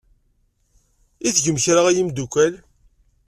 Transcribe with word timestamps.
I 1.27 1.29
tgem 1.35 1.57
kra 1.63 1.81
a 1.89 1.91
imeddukal? 2.01 2.53